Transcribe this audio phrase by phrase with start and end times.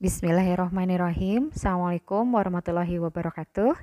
[0.00, 1.52] Bismillahirrahmanirrahim.
[1.52, 3.76] Assalamualaikum warahmatullahi wabarakatuh.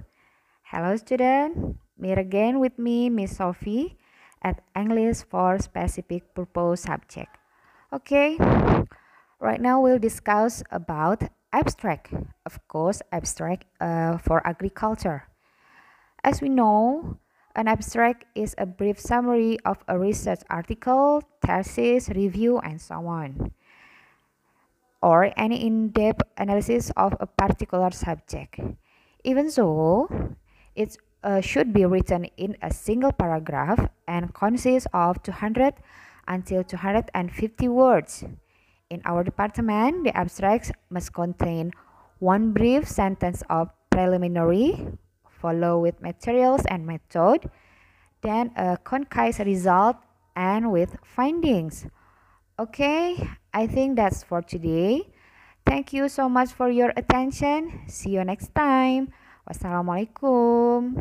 [0.65, 4.01] Hello student, meet again with me Miss Sophie
[4.41, 7.29] at English for specific purpose subject.
[7.93, 8.33] Okay,
[9.37, 11.21] right now we'll discuss about
[11.53, 12.09] abstract.
[12.49, 15.29] Of course, abstract uh, for agriculture.
[16.25, 17.21] As we know,
[17.53, 23.53] an abstract is a brief summary of a research article, thesis, review, and so on
[25.07, 28.59] or any in-depth analysis of a particular subject.
[29.23, 30.11] Even so,
[30.75, 35.75] it uh, should be written in a single paragraph and consists of 200
[36.27, 38.25] until 250 words.
[38.89, 41.71] In our department, the abstracts must contain
[42.19, 44.91] one brief sentence of preliminary,
[45.39, 47.49] followed with materials and method,
[48.23, 49.95] then a concise result
[50.35, 51.87] and with findings.
[52.59, 53.15] Okay,
[53.57, 55.09] I think that's for today.
[55.65, 57.89] Thank you so much for your attention.
[57.89, 59.09] See you next time.
[59.49, 60.93] Wassalamualaikum.